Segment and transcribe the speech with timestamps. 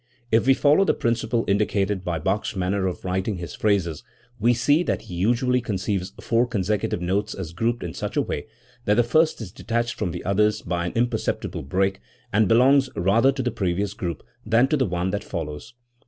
[0.31, 4.01] If we follow the principle indicated by Bach's manner of writing his phrases,
[4.39, 8.21] we see that he usually conceives four con secutive notes as grouped in such a
[8.23, 8.47] way
[8.85, 11.99] that the first is detached from the others by an imperceptible break,
[12.33, 15.75] and belongs rather to the previous group than to the one that follows.